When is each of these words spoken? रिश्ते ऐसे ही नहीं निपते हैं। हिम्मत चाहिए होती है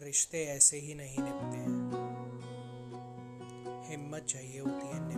रिश्ते 0.00 0.44
ऐसे 0.44 0.76
ही 0.76 0.94
नहीं 0.94 1.18
निपते 1.18 1.56
हैं। 1.56 2.06
हिम्मत 3.90 4.24
चाहिए 4.28 4.60
होती 4.60 4.86
है 4.86 5.15